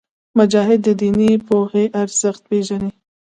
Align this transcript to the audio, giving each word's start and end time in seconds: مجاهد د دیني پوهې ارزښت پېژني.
مجاهد 0.37 0.79
د 0.83 0.87
دیني 0.99 1.31
پوهې 1.47 1.85
ارزښت 2.01 2.41
پېژني. 2.49 2.91